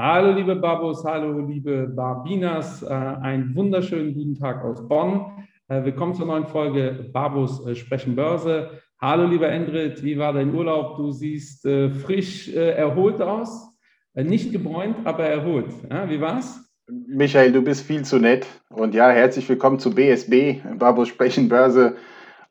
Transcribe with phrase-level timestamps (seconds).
[0.00, 5.44] Hallo liebe Babos, hallo liebe Barbinas, äh, einen wunderschönen guten Tag aus Bonn.
[5.66, 8.70] Äh, willkommen zur neuen Folge Babos äh, sprechen Börse.
[9.00, 10.98] Hallo lieber Endrit, wie war dein Urlaub?
[10.98, 13.76] Du siehst frisch erholt aus,
[14.14, 15.66] nicht gebräunt, aber erholt.
[16.06, 16.60] Wie war's?
[17.08, 18.46] Michael, du bist viel zu nett.
[18.70, 21.96] Und ja, herzlich willkommen zu BSB, Babos sprechen Börse.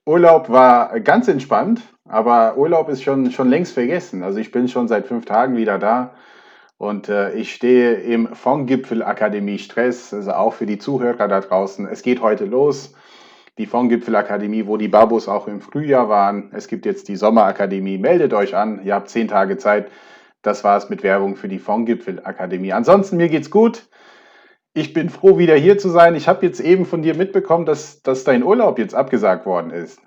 [0.05, 4.21] Urlaub war ganz entspannt, aber Urlaub ist schon, schon längst vergessen.
[4.21, 6.13] Also ich bin schon seit fünf Tagen wieder da.
[6.77, 11.87] Und äh, ich stehe im Fondgipfel Akademie Stress, also auch für die Zuhörer da draußen.
[11.87, 12.93] Es geht heute los.
[13.57, 16.51] Die Fondgipfel Akademie, wo die Babos auch im Frühjahr waren.
[16.53, 17.97] Es gibt jetzt die Sommerakademie.
[17.97, 18.83] Meldet euch an.
[18.83, 19.89] Ihr habt zehn Tage Zeit.
[20.43, 22.71] Das war es mit Werbung für die Fondgipfel Akademie.
[22.71, 23.89] Ansonsten, mir geht's gut.
[24.75, 26.13] Ich bin froh, wieder hier zu sein.
[26.13, 29.99] Ich habe jetzt eben von dir mitbekommen, dass, dass dein Urlaub jetzt abgesagt worden ist.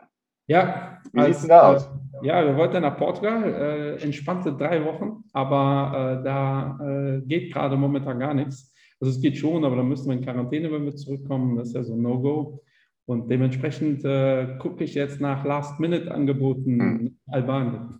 [0.46, 1.00] Ja.
[1.12, 1.90] Wie sieht es denn da aus?
[2.22, 7.76] Ja, wir wollten nach Portugal, äh, entspannte drei Wochen, aber äh, da äh, geht gerade
[7.76, 8.74] momentan gar nichts.
[9.00, 11.56] Also es geht schon, aber dann müssen wir in Quarantäne, wenn wir zurückkommen.
[11.56, 12.62] Das ist ja so ein No-Go.
[13.06, 17.00] Und dementsprechend äh, gucke ich jetzt nach Last-Minute-Angeboten hm.
[17.00, 17.98] in Albanien.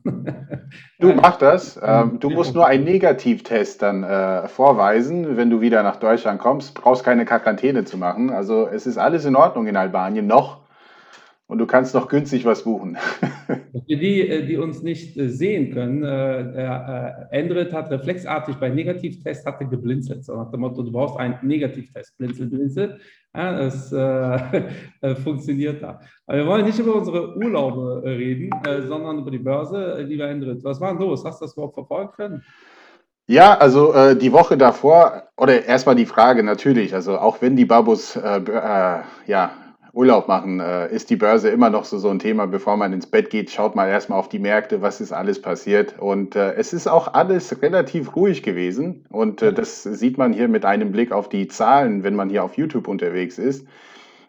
[1.01, 1.81] du mach das.
[1.83, 6.75] Ähm, du musst nur einen Negativtest dann äh, vorweisen, wenn du wieder nach Deutschland kommst.
[6.75, 8.31] Brauchst keine Quarantäne zu machen.
[8.31, 10.60] Also es ist alles in Ordnung in Albanien noch.
[11.51, 12.97] Und du kannst noch günstig was buchen.
[13.49, 18.69] Für die, äh, die uns nicht äh, sehen können, äh, der Endrit hat reflexartig bei
[18.69, 20.25] Negativtest hatte geblinzelt.
[20.25, 22.17] So nach dem Motto, du brauchst einen Negativtest.
[22.19, 23.01] Blinzel, blinzel.
[23.35, 26.01] Ja, das äh, funktioniert da.
[26.29, 30.01] Aber wir wollen nicht über unsere Urlaube reden, äh, sondern über die Börse.
[30.03, 31.25] Lieber Endrit, was war denn los?
[31.25, 32.45] Hast du das überhaupt verfolgen können?
[33.27, 37.65] Ja, also äh, die Woche davor, oder erstmal die Frage natürlich, also auch wenn die
[37.65, 39.53] Babus ja,
[39.93, 43.07] Urlaub machen, äh, ist die Börse immer noch so, so ein Thema, bevor man ins
[43.07, 45.99] Bett geht, schaut mal erstmal auf die Märkte, was ist alles passiert.
[45.99, 49.05] Und äh, es ist auch alles relativ ruhig gewesen.
[49.11, 52.45] Und äh, das sieht man hier mit einem Blick auf die Zahlen, wenn man hier
[52.45, 53.67] auf YouTube unterwegs ist.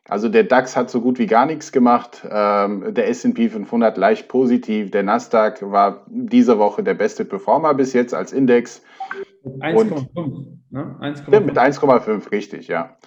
[0.09, 4.27] Also der DAX hat so gut wie gar nichts gemacht, ähm, der S&P 500 leicht
[4.27, 8.81] positiv, der Nasdaq war diese Woche der beste Performer bis jetzt als Index.
[9.45, 10.07] 1,5.
[10.71, 10.95] Ne?
[10.99, 11.39] 1,5.
[11.41, 12.97] Mit 1,5, richtig, ja.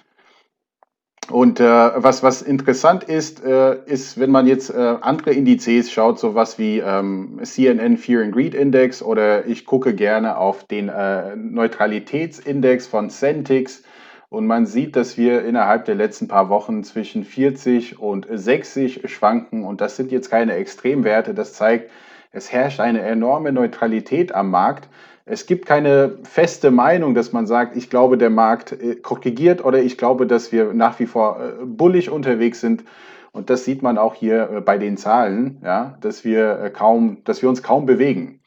[1.29, 6.19] Und äh, was, was interessant ist, äh, ist, wenn man jetzt äh, andere Indizes schaut,
[6.19, 11.35] sowas wie ähm, CNN Fear and Greed Index oder ich gucke gerne auf den äh,
[11.35, 13.83] Neutralitätsindex von Centix.
[14.29, 19.63] Und man sieht, dass wir innerhalb der letzten paar Wochen zwischen 40 und 60 schwanken.
[19.63, 21.89] Und das sind jetzt keine Extremwerte, das zeigt,
[22.31, 24.89] es herrscht eine enorme Neutralität am Markt.
[25.27, 29.81] Es gibt keine feste Meinung, dass man sagt, ich glaube, der Markt äh, korrigiert oder
[29.81, 32.83] ich glaube, dass wir nach wie vor äh, bullig unterwegs sind.
[33.31, 37.41] Und das sieht man auch hier äh, bei den Zahlen, ja, dass wir kaum, dass
[37.41, 38.41] wir uns kaum bewegen.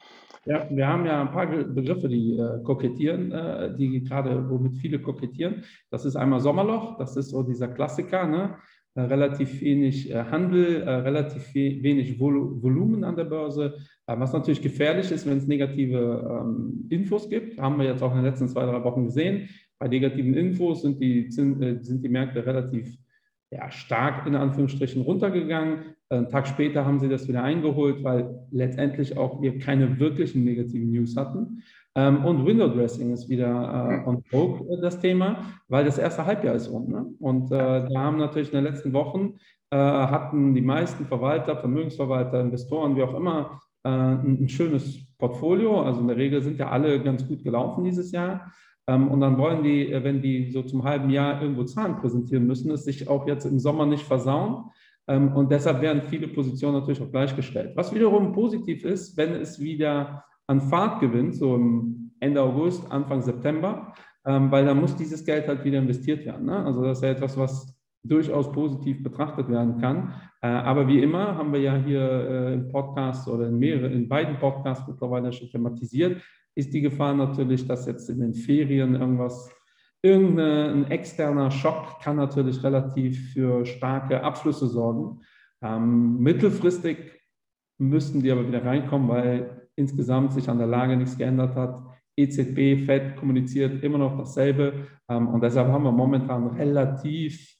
[0.44, 5.00] Ja, wir haben ja ein paar Begriffe, die äh, kokettieren, äh, die gerade, womit viele
[5.00, 5.64] kokettieren.
[5.90, 8.56] Das ist einmal Sommerloch, das ist so dieser Klassiker, ne?
[8.98, 13.76] Äh, relativ wenig äh, Handel, äh, relativ wenig Volumen an der Börse,
[14.06, 17.60] was natürlich gefährlich ist, wenn es negative ähm, Infos gibt.
[17.60, 19.50] Haben wir jetzt auch in den letzten zwei, drei Wochen gesehen.
[19.78, 22.98] Bei negativen Infos sind die, sind, die Märkte relativ
[23.52, 25.94] ja, stark in Anführungsstrichen runtergegangen.
[26.08, 30.90] Einen Tag später haben sie das wieder eingeholt, weil letztendlich auch wir keine wirklichen negativen
[30.90, 31.62] News hatten.
[31.98, 36.24] Ähm, und Window Dressing ist wieder äh, on vogue, äh, das Thema, weil das erste
[36.24, 36.88] Halbjahr ist rum.
[36.88, 37.06] Ne?
[37.18, 39.34] Und äh, da haben natürlich in den letzten Wochen
[39.70, 45.82] äh, hatten die meisten Verwalter, Vermögensverwalter, Investoren, wie auch immer, äh, ein, ein, schönes Portfolio.
[45.82, 48.52] Also in der Regel sind ja alle ganz gut gelaufen dieses Jahr.
[48.86, 52.46] Ähm, und dann wollen die, äh, wenn die so zum halben Jahr irgendwo Zahlen präsentieren
[52.46, 54.70] müssen, es sich auch jetzt im Sommer nicht versauen.
[55.08, 57.72] Ähm, und deshalb werden viele Positionen natürlich auch gleichgestellt.
[57.74, 63.22] Was wiederum positiv ist, wenn es wieder an Fahrt gewinnt, so im Ende August, Anfang
[63.22, 63.92] September,
[64.26, 66.46] ähm, weil dann muss dieses Geld halt wieder investiert werden.
[66.46, 66.64] Ne?
[66.64, 70.14] Also das ist ja etwas, was durchaus positiv betrachtet werden kann.
[70.40, 74.08] Äh, aber wie immer haben wir ja hier äh, im Podcast oder in mehreren, in
[74.08, 76.22] beiden Podcasts mittlerweile schon thematisiert,
[76.54, 79.50] ist die Gefahr natürlich, dass jetzt in den Ferien irgendwas,
[80.02, 85.20] irgendein externer Schock kann natürlich relativ für starke Abschlüsse sorgen.
[85.62, 86.98] Ähm, mittelfristig
[87.78, 91.80] müssten die aber wieder reinkommen, weil insgesamt sich an der Lage nichts geändert hat.
[92.16, 94.88] EZB, FED kommuniziert immer noch dasselbe.
[95.08, 97.54] Ähm, und deshalb haben wir momentan relativ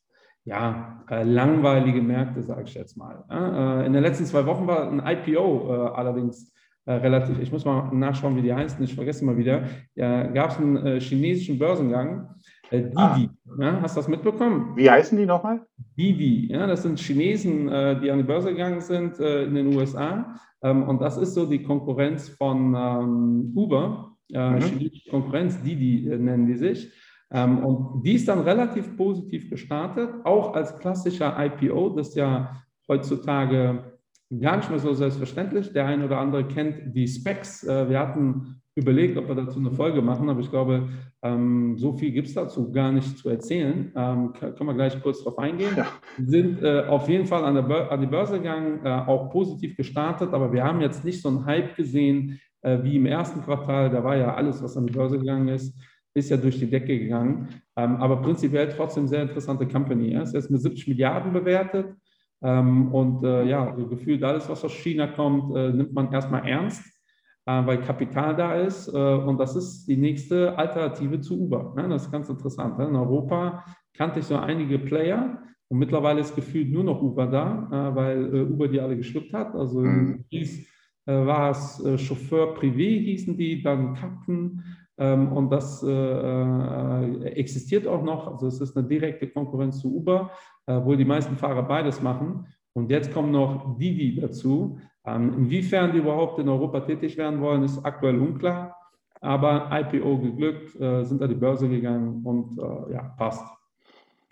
[0.45, 3.25] ja, äh, langweilige Märkte, sage ich jetzt mal.
[3.31, 6.53] Äh, in den letzten zwei Wochen war ein IPO äh, allerdings
[6.91, 10.57] relativ, ich muss mal nachschauen, wie die heißen, ich vergesse mal wieder, ja, gab es
[10.57, 12.31] einen chinesischen Börsengang,
[12.71, 12.93] Divi.
[12.97, 13.19] Ah.
[13.61, 14.73] Ja, hast du das mitbekommen?
[14.77, 15.67] Wie heißen die nochmal?
[15.97, 16.53] Divi.
[16.53, 21.01] Ja, das sind Chinesen, die an die Börse gegangen sind in den USA ähm, und
[21.01, 24.17] das ist so die Konkurrenz von ähm, Uber.
[24.33, 24.61] äh, mhm.
[24.61, 26.93] chinesische Konkurrenz, Didi äh, nennen die sich.
[27.31, 33.99] Ähm, und die ist dann relativ positiv gestartet, auch als klassischer IPO, das ja heutzutage
[34.41, 35.73] gar nicht mehr so selbstverständlich.
[35.73, 37.65] Der eine oder andere kennt die Specs.
[37.65, 40.89] Äh, wir hatten überlegt, ob wir dazu eine Folge machen, aber ich glaube,
[41.23, 43.93] ähm, so viel gibt es dazu gar nicht zu erzählen.
[43.95, 45.73] Ähm, können wir gleich kurz darauf eingehen.
[45.77, 45.87] Ja.
[46.17, 50.33] Wir sind äh, auf jeden Fall an, an die Börse gegangen, äh, auch positiv gestartet,
[50.33, 53.91] aber wir haben jetzt nicht so einen Hype gesehen äh, wie im ersten Quartal.
[53.91, 55.75] Da war ja alles, was an die Börse gegangen ist,
[56.15, 57.49] ist ja durch die Decke gegangen.
[57.77, 60.13] Ähm, aber prinzipiell trotzdem sehr interessante Company.
[60.13, 60.23] Ja?
[60.23, 61.95] Es ist mit 70 Milliarden bewertet.
[62.43, 66.47] Ähm, und äh, ja, so gefühlt alles, was aus China kommt, äh, nimmt man erstmal
[66.47, 66.98] ernst
[67.49, 68.89] weil Kapital da ist.
[68.89, 71.73] Äh, und das ist die nächste Alternative zu Uber.
[71.77, 71.89] Ne?
[71.89, 72.79] Das ist ganz interessant.
[72.79, 72.89] Ne?
[72.89, 73.65] In Europa
[73.95, 78.43] kannte ich so einige Player und mittlerweile ist gefühlt nur noch Uber da, äh, weil
[78.43, 79.55] Uber die alle geschluckt hat.
[79.55, 80.25] Also mhm.
[80.29, 80.67] hieß,
[81.07, 84.63] war es Chauffeur Privé, hießen die, dann Captain.
[84.99, 85.83] Ähm, und das
[87.25, 88.31] existiert auch noch.
[88.31, 90.31] Also es ist eine direkte Konkurrenz zu Uber,
[90.67, 92.45] wo die meisten Fahrer beides machen.
[92.75, 94.79] Und jetzt kommen noch Didi dazu.
[95.15, 98.77] Ähm, inwiefern die überhaupt in Europa tätig werden wollen, ist aktuell unklar.
[99.21, 103.45] Aber IPO geglückt, äh, sind an die Börse gegangen und äh, ja, passt.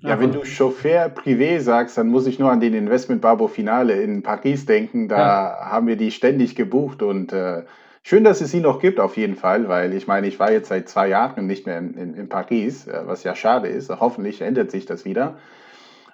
[0.02, 4.00] Ja, wenn du Chauffeur privé sagst, dann muss ich nur an den Investment Barbo Finale
[4.02, 5.08] in Paris denken.
[5.08, 5.70] Da ja.
[5.70, 7.64] haben wir die ständig gebucht und äh,
[8.02, 10.68] schön, dass es sie noch gibt auf jeden Fall, weil ich meine, ich war jetzt
[10.68, 13.88] seit zwei Jahren nicht mehr in, in, in Paris, äh, was ja schade ist.
[13.88, 15.38] Hoffentlich ändert sich das wieder.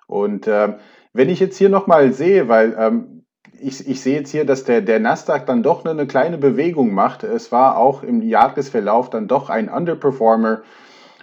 [0.07, 0.75] Und äh,
[1.13, 3.22] wenn ich jetzt hier nochmal sehe, weil ähm,
[3.63, 7.23] ich, ich sehe jetzt hier, dass der, der Nasdaq dann doch eine kleine Bewegung macht.
[7.23, 10.63] Es war auch im Jahresverlauf dann doch ein Underperformer.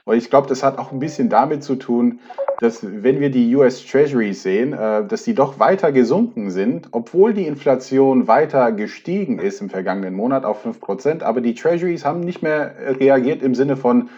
[0.06, 2.20] Und ich glaube, das hat auch ein bisschen damit zu tun,
[2.62, 7.34] dass wenn wir die US Treasuries sehen, äh, dass die doch weiter gesunken sind, obwohl
[7.34, 11.24] die Inflation weiter gestiegen ist im vergangenen Monat auf 5%.
[11.24, 14.10] Aber die Treasuries haben nicht mehr reagiert im Sinne von,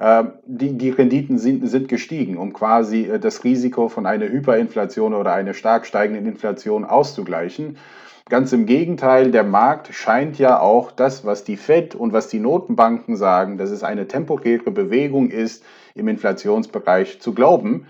[0.00, 5.32] die, die Renditen sind, sind gestiegen, um quasi äh, das Risiko von einer Hyperinflation oder
[5.32, 7.78] einer stark steigenden Inflation auszugleichen.
[8.28, 12.40] Ganz im Gegenteil, der Markt scheint ja auch das, was die Fed und was die
[12.40, 15.64] Notenbanken sagen, dass es eine temporäre Bewegung ist
[15.94, 17.86] im Inflationsbereich zu glauben.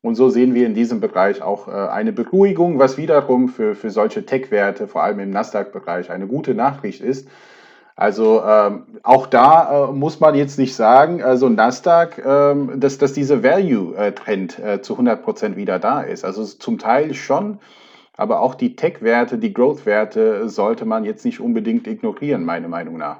[0.00, 3.90] Und so sehen wir in diesem Bereich auch äh, eine Beruhigung, was wiederum für, für
[3.90, 7.28] solche Tech-Werte, vor allem im Nasdaq-Bereich, eine gute Nachricht ist,
[8.00, 13.12] also ähm, auch da äh, muss man jetzt nicht sagen, also Nasdaq, ähm, dass, dass
[13.12, 16.24] dieser Value-Trend äh, zu 100 Prozent wieder da ist.
[16.24, 17.58] Also zum Teil schon,
[18.16, 23.18] aber auch die Tech-Werte, die Growth-Werte sollte man jetzt nicht unbedingt ignorieren, meiner Meinung nach.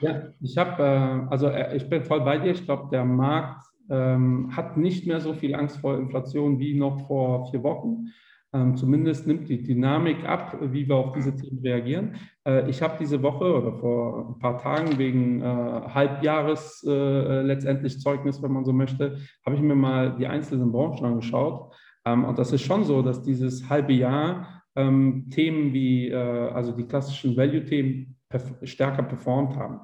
[0.00, 2.52] Ja, ich habe, äh, also äh, ich bin voll bei dir.
[2.52, 7.06] Ich glaube, der Markt ähm, hat nicht mehr so viel Angst vor Inflation wie noch
[7.06, 8.06] vor vier Wochen.
[8.54, 12.14] Ähm, zumindest nimmt die Dynamik ab, wie wir auf diese Themen reagieren.
[12.46, 17.98] Äh, ich habe diese Woche oder vor ein paar Tagen wegen äh, Halbjahres äh, letztendlich
[18.00, 21.74] Zeugnis, wenn man so möchte, habe ich mir mal die einzelnen Branchen angeschaut.
[22.06, 26.84] Ähm, und das ist schon so, dass dieses halbe Jahr ähm, Themen wie, also die
[26.84, 28.16] klassischen Value-Themen
[28.64, 29.80] stärker performt haben.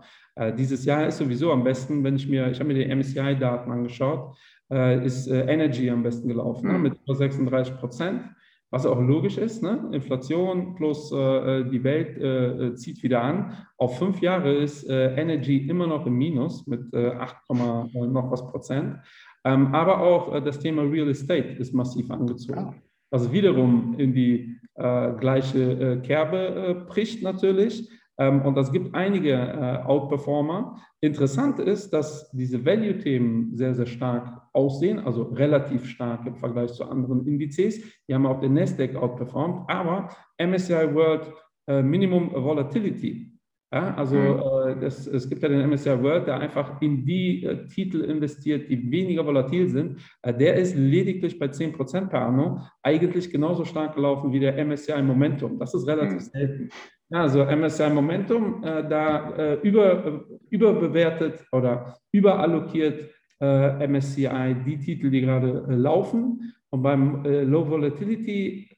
[0.58, 4.36] Dieses Jahr ist sowieso am besten, wenn ich mir, ich habe mir die MSCI-Daten angeschaut,
[4.69, 6.82] ist Energy am besten gelaufen, ne, mhm.
[6.82, 8.22] mit über 36 Prozent
[8.70, 9.62] was auch logisch ist.
[9.62, 9.89] Ne?
[9.93, 13.56] Inflation plus äh, die Welt äh, äh, zieht wieder an.
[13.77, 18.31] Auf fünf Jahre ist äh, Energy immer noch im Minus mit äh, 8, äh, noch
[18.31, 18.98] was Prozent.
[19.44, 22.82] Ähm, aber auch äh, das Thema Real Estate ist massiv angezogen.
[23.10, 27.91] Was wiederum in die gleiche Kerbe bricht natürlich.
[28.20, 30.81] Ähm, und das gibt einige äh, Outperformer.
[31.00, 36.84] Interessant ist, dass diese Value-Themen sehr, sehr stark aussehen, also relativ stark im Vergleich zu
[36.84, 37.82] anderen Indizes.
[38.06, 41.32] Die haben auch den Nasdaq outperformed, aber MSCI World
[41.67, 43.31] äh, Minimum Volatility
[43.72, 44.39] ja, also mhm.
[44.39, 48.69] äh, das, es gibt ja den MSCI World, der einfach in die äh, Titel investiert,
[48.69, 50.01] die weniger volatil sind.
[50.22, 55.03] Äh, der ist lediglich bei 10% per anno eigentlich genauso stark gelaufen wie der MSCI
[55.03, 55.58] Momentum.
[55.58, 56.20] Das ist relativ mhm.
[56.20, 56.69] selten.
[57.10, 60.20] Ja, also MSCI Momentum, äh, da äh, über, äh,
[60.51, 63.10] überbewertet oder überallokiert
[63.43, 66.53] MSCI die Titel, die gerade laufen.
[66.69, 68.69] Und beim Low Volatility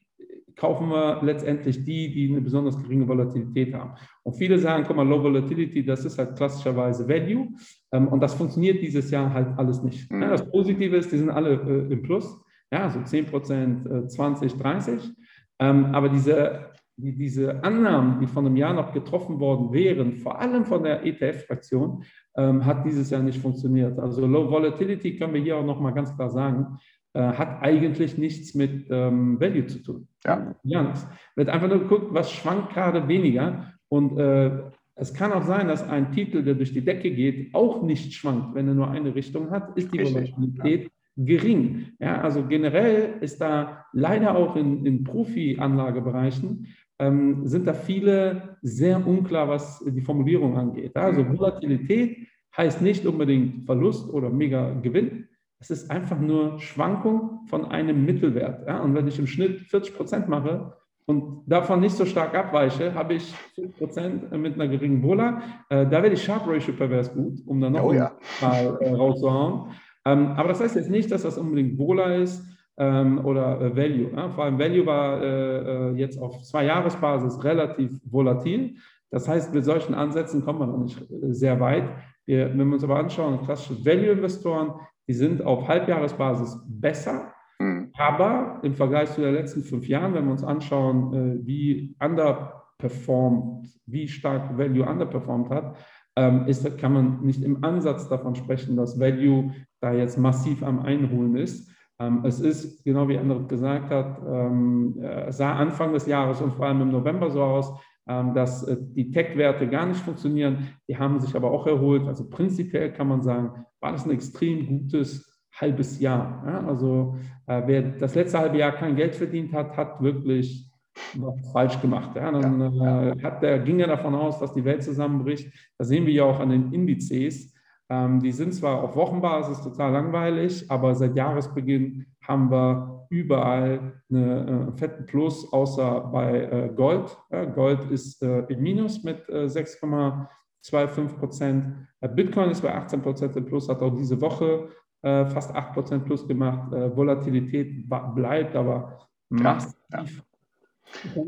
[0.55, 3.95] kaufen wir letztendlich die, die eine besonders geringe Volatilität haben.
[4.23, 7.49] Und viele sagen, guck mal, Low Volatility, das ist halt klassischerweise Value.
[7.91, 10.11] Ähm, und das funktioniert dieses Jahr halt alles nicht.
[10.11, 10.21] Mhm.
[10.21, 12.39] Ja, das Positive ist, die sind alle äh, im Plus.
[12.71, 15.11] Ja, so 10 Prozent, äh, 20, 30.
[15.59, 20.39] Ähm, aber diese, die, diese Annahmen, die von einem Jahr noch getroffen worden wären, vor
[20.39, 22.03] allem von der ETF-Fraktion,
[22.35, 23.99] ähm, hat dieses Jahr nicht funktioniert.
[23.99, 26.79] Also Low Volatility können wir hier auch nochmal ganz klar sagen,
[27.13, 30.07] äh, hat eigentlich nichts mit ähm, Value zu tun.
[30.25, 30.55] Ja.
[30.69, 31.07] Gar nichts.
[31.35, 33.73] Wird einfach nur geguckt, was schwankt gerade weniger.
[33.89, 34.51] Und äh,
[34.95, 38.53] Es kann auch sein, dass ein Titel, der durch die Decke geht, auch nicht schwankt,
[38.53, 40.89] wenn er nur eine Richtung hat, ist die Volatilität ja.
[41.15, 41.87] gering.
[41.99, 46.67] Ja, also generell ist da leider auch in, in Profi-Anlagebereichen
[46.99, 50.95] ähm, sind da viele sehr unklar, was die Formulierung angeht.
[50.95, 51.37] Also mhm.
[51.37, 55.27] Volatilität heißt nicht unbedingt Verlust oder mega Gewinn.
[55.63, 58.67] Es ist einfach nur Schwankung von einem Mittelwert.
[58.67, 58.81] Ja?
[58.81, 60.73] Und wenn ich im Schnitt 40 Prozent mache
[61.05, 65.41] und davon nicht so stark abweiche, habe ich 5 Prozent mit einer geringen Vola.
[65.69, 68.11] Äh, da wäre die Sharp Ratio pervers gut, um dann noch oh, ja.
[68.41, 69.71] mal äh, rauszuhauen.
[70.03, 72.43] Ähm, aber das heißt jetzt nicht, dass das unbedingt Vola ist
[72.75, 74.11] ähm, oder äh, Value.
[74.13, 74.31] Ja?
[74.31, 78.75] Vor allem Value war äh, äh, jetzt auf zwei Jahresbasis relativ volatil.
[79.11, 81.89] Das heißt, mit solchen Ansätzen kommt man noch nicht äh, sehr weit.
[82.25, 84.73] Wir, wenn wir uns aber anschauen, klassische Value-Investoren,
[85.07, 87.91] die sind auf Halbjahresbasis besser, mhm.
[87.97, 93.67] aber im Vergleich zu den letzten fünf Jahren, wenn wir uns anschauen, äh, wie underperformed,
[93.85, 95.77] wie stark Value underperformed hat,
[96.15, 100.79] ähm, ist, kann man nicht im Ansatz davon sprechen, dass Value da jetzt massiv am
[100.81, 101.71] Einholen ist.
[101.99, 106.53] Ähm, es ist, genau wie Andret gesagt hat, ähm, äh, sah Anfang des Jahres und
[106.53, 107.73] vor allem im November so aus,
[108.05, 110.69] dass äh, die Tech-Werte gar nicht funktionieren.
[110.87, 112.05] Die haben sich aber auch erholt.
[112.07, 116.65] Also prinzipiell kann man sagen, war das ein extrem gutes halbes Jahr.
[116.67, 117.17] Also
[117.47, 120.69] äh, wer das letzte halbe Jahr kein Geld verdient hat, hat wirklich
[121.15, 122.11] was falsch gemacht.
[122.15, 125.51] Dann hat der, ging er davon aus, dass die Welt zusammenbricht.
[125.77, 127.53] Das sehen wir ja auch an den Indizes.
[127.89, 134.69] Ähm, die sind zwar auf Wochenbasis total langweilig, aber seit Jahresbeginn haben wir überall einen
[134.69, 137.15] äh, fetten Plus, außer bei äh, Gold.
[137.31, 141.87] Ja, Gold ist äh, im Minus mit 6,25 Prozent.
[142.15, 144.69] Bitcoin ist bei 18 Prozent im Plus, hat auch diese Woche
[145.01, 146.71] fast 8 Prozent Plus gemacht.
[146.71, 149.73] Volatilität bleibt aber massiv.
[149.91, 150.05] Ja, ja.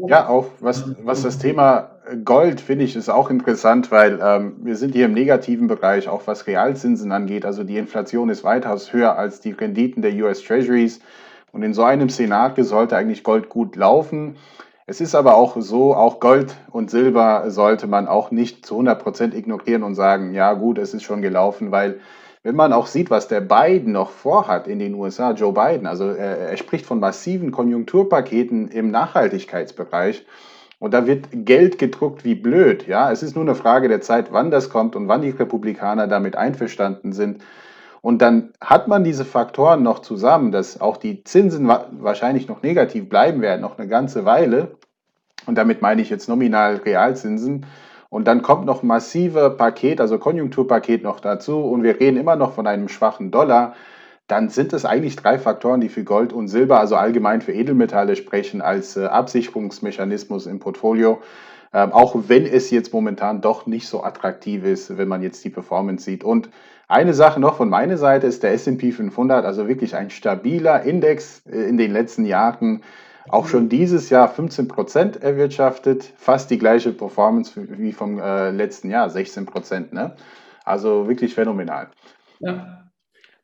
[0.08, 4.76] Ja, auch was, was das Thema Gold finde ich ist auch interessant, weil ähm, wir
[4.76, 7.46] sind hier im negativen Bereich, auch was Realzinsen angeht.
[7.46, 11.00] Also die Inflation ist weitaus höher als die Renditen der US Treasuries.
[11.56, 14.36] Und in so einem Szenario sollte eigentlich Gold gut laufen.
[14.88, 19.02] Es ist aber auch so, auch Gold und Silber sollte man auch nicht zu 100
[19.02, 22.02] Prozent ignorieren und sagen, ja gut, es ist schon gelaufen, weil
[22.44, 26.10] wenn man auch sieht, was der Biden noch vorhat in den USA, Joe Biden, also
[26.10, 30.26] er, er spricht von massiven Konjunkturpaketen im Nachhaltigkeitsbereich.
[30.80, 32.86] Und da wird Geld gedruckt wie blöd.
[32.86, 36.08] Ja, es ist nur eine Frage der Zeit, wann das kommt und wann die Republikaner
[36.08, 37.42] damit einverstanden sind.
[38.06, 43.10] Und dann hat man diese Faktoren noch zusammen, dass auch die Zinsen wahrscheinlich noch negativ
[43.10, 44.78] bleiben werden, noch eine ganze Weile.
[45.48, 47.66] Und damit meine ich jetzt nominal Realzinsen.
[48.12, 52.54] Und dann kommt noch massive Paket, also Konjunkturpaket noch dazu und wir reden immer noch
[52.54, 53.74] von einem schwachen Dollar,
[54.28, 58.16] dann sind es eigentlich drei Faktoren, die für Gold und Silber, also allgemein für Edelmetalle
[58.16, 61.24] sprechen, als äh, Absicherungsmechanismus im Portfolio.
[61.74, 65.50] Ähm, auch wenn es jetzt momentan doch nicht so attraktiv ist, wenn man jetzt die
[65.50, 66.24] Performance sieht.
[66.24, 66.50] Und
[66.88, 71.46] eine Sache noch von meiner Seite ist der SP 500, also wirklich ein stabiler Index
[71.48, 72.84] äh, in den letzten Jahren.
[73.28, 78.92] Auch schon dieses Jahr 15 Prozent erwirtschaftet, fast die gleiche Performance wie vom äh, letzten
[78.92, 79.94] Jahr, 16 Prozent.
[79.94, 80.16] Ne?
[80.64, 81.90] Also wirklich phänomenal.
[82.40, 82.84] Ja.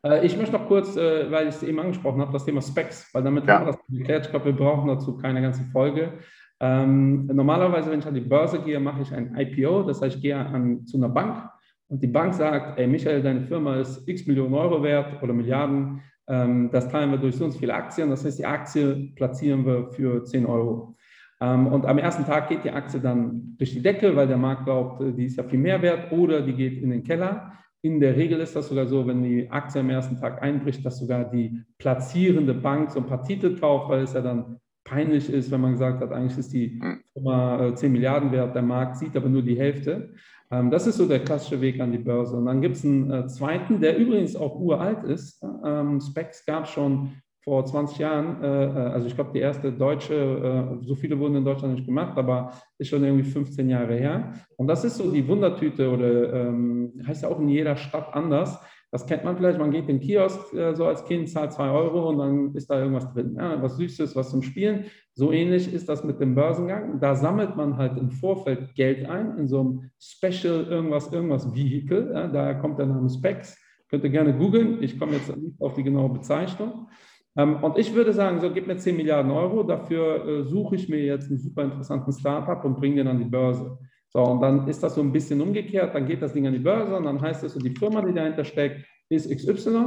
[0.03, 3.09] Äh, ich möchte noch kurz, äh, weil ich es eben angesprochen habe, das Thema Specs,
[3.13, 3.55] weil damit ja.
[3.55, 4.25] haben wir das geklärt.
[4.25, 6.13] Ich glaube, wir brauchen dazu keine ganze Folge.
[6.59, 10.21] Ähm, normalerweise, wenn ich an die Börse gehe, mache ich ein IPO, das heißt, ich
[10.21, 11.49] gehe an, zu einer Bank
[11.91, 16.01] und die Bank sagt, ey Michael, deine Firma ist x Millionen Euro wert oder Milliarden,
[16.25, 18.09] ähm, das teilen wir durch so und so viele Aktien.
[18.09, 20.95] Das heißt, die Aktie platzieren wir für 10 Euro.
[21.41, 24.63] Ähm, und am ersten Tag geht die Aktie dann durch die Decke, weil der Markt
[24.63, 27.51] glaubt, äh, die ist ja viel mehr wert, oder die geht in den Keller.
[27.81, 30.97] In der Regel ist das sogar so, wenn die Aktie am ersten Tag einbricht, dass
[30.97, 35.51] sogar die platzierende Bank so ein paar Titel kauft, weil es ja dann peinlich ist,
[35.51, 37.01] wenn man gesagt hat, eigentlich ist die hm.
[37.11, 40.13] Firma 10 äh, Milliarden wert, der Markt sieht aber nur die Hälfte.
[40.51, 42.35] Ähm, das ist so der klassische Weg an die Börse.
[42.35, 45.43] Und dann gibt es einen äh, zweiten, der übrigens auch uralt ist.
[45.65, 48.43] Ähm, Specs gab es schon vor 20 Jahren.
[48.43, 52.17] Äh, äh, also ich glaube, die erste deutsche, so viele wurden in Deutschland nicht gemacht,
[52.17, 54.33] aber ist schon irgendwie 15 Jahre her.
[54.57, 58.59] Und das ist so die Wundertüte oder ähm, heißt ja auch in jeder Stadt anders.
[58.91, 61.69] Das kennt man vielleicht, man geht in den Kiosk äh, so als Kind, zahlt zwei
[61.69, 63.35] Euro und dann ist da irgendwas drin.
[63.37, 64.85] Ja, was Süßes, was zum Spielen.
[65.13, 66.99] So ähnlich ist das mit dem Börsengang.
[66.99, 72.11] Da sammelt man halt im Vorfeld Geld ein, in so einem Special irgendwas, irgendwas Vehicle.
[72.13, 73.57] Ja, daher kommt der Name Specs.
[73.89, 74.83] Könnt ihr gerne googeln.
[74.83, 76.89] Ich komme jetzt nicht auf die genaue Bezeichnung.
[77.37, 80.89] Ähm, und ich würde sagen, so gib mir 10 Milliarden Euro, dafür äh, suche ich
[80.89, 83.77] mir jetzt einen super interessanten Startup und bringe den an die Börse.
[84.09, 86.59] So, und dann ist das so ein bisschen umgekehrt, dann geht das Ding an die
[86.59, 89.85] Börse und dann heißt es so, die Firma, die dahinter steckt, ist XY.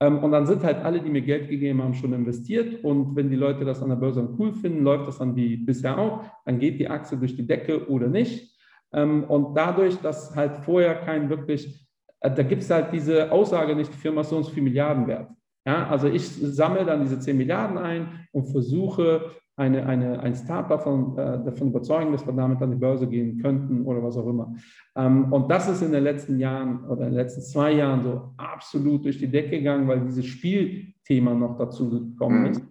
[0.00, 2.84] Ähm, und dann sind halt alle, die mir Geld gegeben haben, schon investiert.
[2.84, 5.98] Und wenn die Leute das an der Börse cool finden, läuft das dann wie bisher
[5.98, 6.24] auch.
[6.44, 8.54] Dann geht die Aktie durch die Decke oder nicht.
[8.92, 11.88] Ähm, und dadurch, dass halt vorher kein wirklich,
[12.20, 14.62] äh, da gibt es halt diese Aussage nicht, die Firma ist so und so viel
[14.62, 15.30] Milliarden wert.
[15.66, 20.68] Ja, also ich sammle dann diese 10 Milliarden ein und versuche eine, eine, ein Startup
[20.68, 24.26] davon, äh, davon überzeugen, dass wir damit an die Börse gehen könnten oder was auch
[24.26, 24.54] immer.
[24.96, 28.32] Ähm, und das ist in den letzten Jahren oder in den letzten zwei Jahren so
[28.36, 32.46] absolut durch die Decke gegangen, weil dieses Spielthema noch dazu gekommen mhm.
[32.46, 32.62] ist.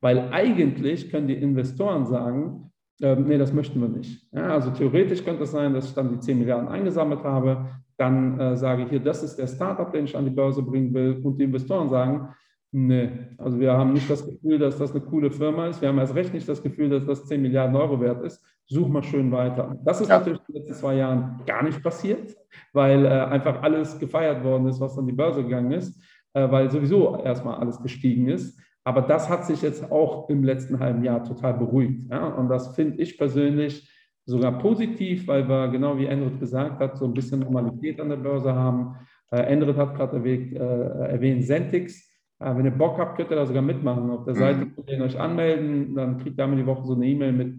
[0.00, 4.26] Weil eigentlich können die Investoren sagen, äh, nee, das möchten wir nicht.
[4.32, 7.66] Ja, also theoretisch könnte es sein, dass ich dann die 10 Milliarden eingesammelt habe,
[8.02, 10.92] dann äh, sage ich hier, das ist der Startup, den ich an die Börse bringen
[10.92, 12.28] will und die Investoren sagen,
[12.74, 15.82] Nee, also wir haben nicht das Gefühl, dass das eine coole Firma ist.
[15.82, 18.42] Wir haben erst recht nicht das Gefühl, dass das 10 Milliarden Euro wert ist.
[18.64, 19.78] Such mal schön weiter.
[19.84, 20.18] Das ist ja.
[20.18, 22.34] natürlich in den letzten zwei Jahren gar nicht passiert,
[22.72, 26.70] weil äh, einfach alles gefeiert worden ist, was an die Börse gegangen ist, äh, weil
[26.70, 28.58] sowieso erstmal alles gestiegen ist.
[28.84, 32.10] Aber das hat sich jetzt auch im letzten halben Jahr total beruhigt.
[32.10, 32.28] Ja?
[32.28, 33.86] Und das finde ich persönlich
[34.24, 38.16] sogar positiv, weil wir, genau wie Enrit gesagt hat, so ein bisschen Normalität an der
[38.16, 38.96] Börse haben.
[39.30, 42.12] Äh, Enrit hat gerade erwähnt, äh, erwähnt Sentix
[42.42, 44.10] äh, wenn ihr Bock habt, könnt ihr da sogar mitmachen.
[44.10, 44.74] Auf der Seite mhm.
[44.74, 47.54] könnt ihr euch anmelden, dann kriegt ihr einmal die Woche so eine E-Mail mit,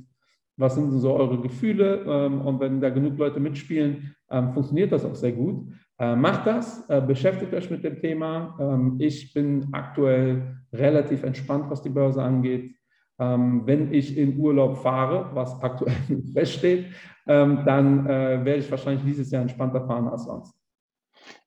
[0.57, 2.03] was sind so eure Gefühle.
[2.07, 5.67] Ähm, und wenn da genug Leute mitspielen, ähm, funktioniert das auch sehr gut.
[5.99, 8.57] Äh, macht das, äh, beschäftigt euch mit dem Thema.
[8.59, 12.75] Ähm, ich bin aktuell relativ entspannt, was die Börse angeht.
[13.65, 15.93] Wenn ich in Urlaub fahre, was aktuell
[16.33, 16.87] feststeht,
[17.25, 20.53] dann werde ich wahrscheinlich dieses Jahr entspannter fahren als sonst.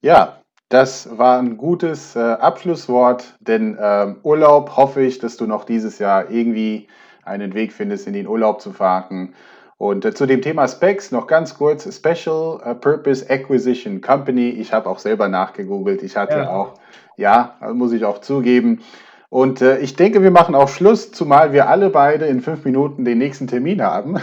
[0.01, 5.65] Ja, das war ein gutes äh, Abschlusswort, denn ähm, Urlaub hoffe ich, dass du noch
[5.65, 6.89] dieses Jahr irgendwie
[7.23, 9.35] einen Weg findest, in den Urlaub zu fahren.
[9.79, 14.49] Und äh, zu dem Thema Specs noch ganz kurz, Special Purpose Acquisition Company.
[14.49, 16.03] Ich habe auch selber nachgegoogelt.
[16.03, 16.51] Ich hatte ja.
[16.51, 16.75] auch,
[17.17, 18.81] ja, muss ich auch zugeben,
[19.29, 23.05] und äh, ich denke, wir machen auch Schluss, zumal wir alle beide in fünf Minuten
[23.05, 24.17] den nächsten Termin haben.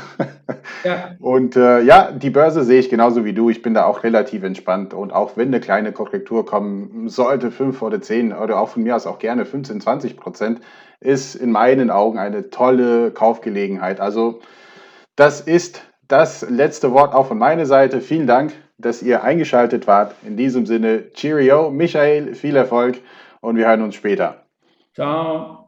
[0.83, 1.11] ja.
[1.19, 3.49] Und äh, ja, die Börse sehe ich genauso wie du.
[3.49, 4.93] Ich bin da auch relativ entspannt.
[4.93, 8.95] Und auch wenn eine kleine Korrektur kommen sollte, fünf oder zehn oder auch von mir
[8.95, 10.61] aus auch gerne 15, 20 Prozent,
[11.01, 13.99] ist in meinen Augen eine tolle Kaufgelegenheit.
[13.99, 14.39] Also
[15.17, 17.99] das ist das letzte Wort auch von meiner Seite.
[17.99, 20.15] Vielen Dank, dass ihr eingeschaltet wart.
[20.25, 22.99] In diesem Sinne, Cheerio, Michael, viel Erfolg
[23.41, 24.42] und wir hören uns später.
[24.95, 25.62] Ciao。